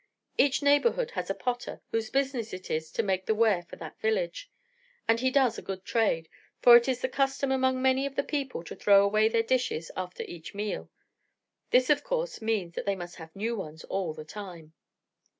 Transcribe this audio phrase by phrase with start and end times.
[0.35, 3.99] Each neighbourhood has a potter whose business it is to make the ware for that
[4.01, 4.49] village;
[5.07, 6.27] and he does a good trade,
[6.59, 9.91] for it is the custom among many of the people to throw away their dishes
[9.95, 10.89] after each meal.
[11.69, 14.73] This of course means that they must have new ones all the time.